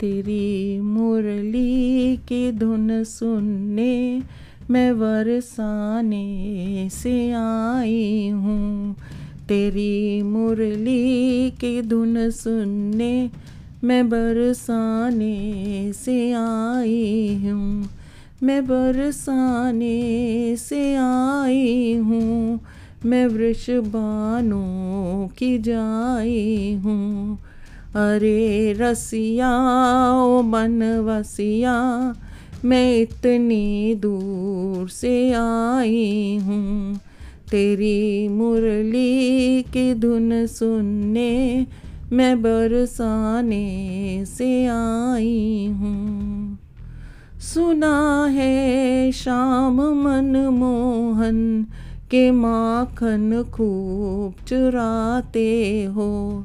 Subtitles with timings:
[0.00, 4.22] तेरी मुरली की धुन सुनने
[4.70, 8.96] मैं बरसाने से आई हूँ।
[9.48, 13.30] तेरी मुरली की धुन सुनने
[13.84, 17.88] मैं बरसाने से आई हूँ।
[18.42, 22.60] मैं बरसाने से आई हूँ।
[23.06, 27.38] मैं वृषबानों की जाई हूँ।
[27.96, 29.50] अरे रसिया,
[30.22, 31.74] ओ बनवसिया
[32.64, 37.00] मैं इतनी दूर से आई हूँ।
[37.50, 41.66] तेरी मुरली की धुन सुनने
[42.12, 46.58] मैं बरसाने से आई हूँ।
[47.40, 51.66] सुना है शाम मनमोहन
[52.10, 56.44] के माखन खूब चुराते हो।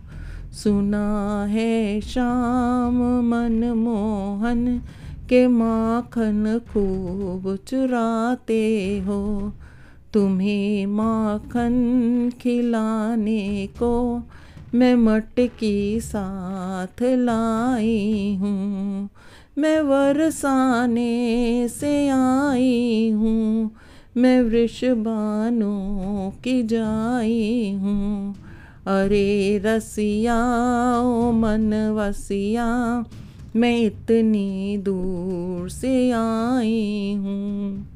[0.64, 2.96] सुना है शाम
[3.30, 4.82] मनमोहन
[5.30, 9.52] के माखन खूब चुराते हो।
[10.14, 14.22] तुम्हें माखन खिलाने को
[14.76, 19.10] मैं मटकी साथ लाई हूँ।
[19.58, 23.72] मैं वरसाने से आई हूँ।
[24.18, 28.36] मैं वृषबानों की जाई हूँ।
[28.90, 30.36] अरे रसिया
[31.02, 32.66] ओ मन वसिया,
[33.56, 37.88] मैं इतनी दूर से आई हूँ।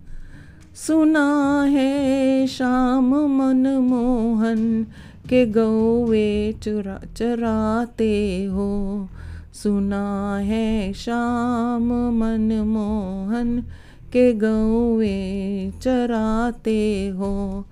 [0.75, 4.85] सुना है शाम मन मोहन
[5.29, 9.07] के गौवे चुरा, चराते हो।
[9.53, 13.63] सुना है शाम मनमोहन
[14.13, 17.65] के गौवे चराते हो।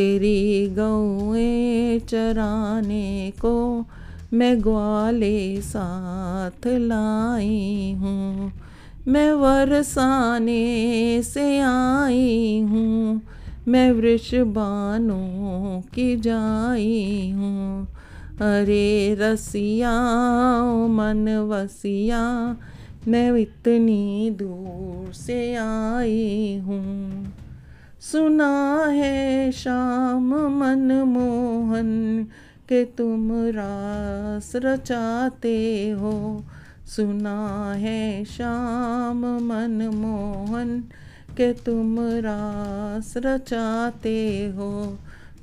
[0.00, 3.84] तेरी गौए चराने को
[4.32, 8.52] मैं ग्वाले साथ लाई हूँ।
[9.08, 13.20] मैं वरसाने से आई हूँ।
[13.68, 17.86] मैं वृषबानों की जाई हूँ।
[18.40, 19.92] अरे रसिया
[20.88, 22.56] मन वसिया,
[23.08, 27.32] मैं इतनी दूर से आई हूँ।
[28.00, 32.24] सुना है शाम मनमोहन
[32.68, 36.44] के तुम रास रचाते हो।
[36.86, 40.80] सुना है शाम मनमोहन
[41.36, 44.98] के तुम रास रचाते हो।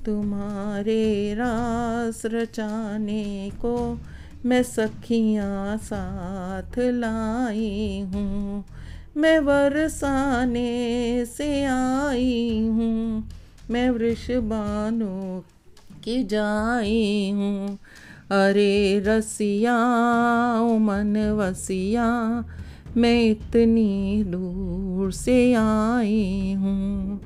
[0.05, 3.99] तुम्हारे रास रचाने को
[4.45, 8.65] मैं सखियाँ साथ लाई हूँ।
[9.17, 13.29] मैं बरसाने से आई हूँ,
[13.71, 15.39] मैं वृषबानों
[16.03, 17.77] की जाई हूँ।
[18.31, 19.77] अरे रसिया
[20.79, 22.05] मन वसिया,
[22.97, 27.19] मैं इतनी दूर से आई हूँ।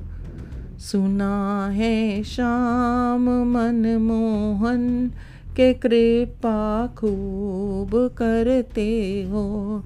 [0.78, 5.12] सुना है शाम मन मोहन
[5.56, 8.90] के कृपा खूब करते
[9.30, 9.82] हो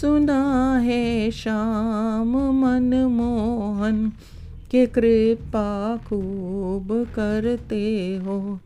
[0.00, 4.12] सुना है शाम मनमोहन
[4.70, 8.58] के कृपा खूब करते हो।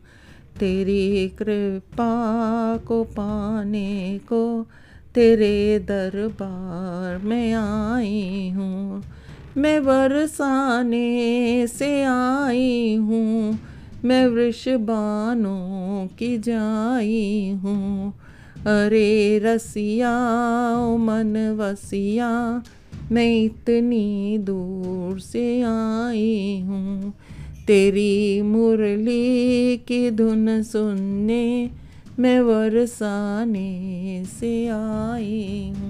[0.59, 2.11] तेरी कृपा
[2.77, 4.65] को पाने को
[5.15, 9.03] तेरे दरबार में आई हूँ।
[9.57, 13.59] मैं बरसाने से आई हूँ।
[14.05, 18.13] मैं वृषबानों की जाई हूँ।
[18.67, 20.11] अरे रसिया,
[20.79, 22.29] ओ मन वसिया,
[23.11, 27.13] मैं इतनी दूर से आई हूँ।
[27.67, 31.69] तेरी मुरली की धुन सुनने
[32.19, 33.69] मैं वरसाने
[34.39, 35.86] से आई हूँ।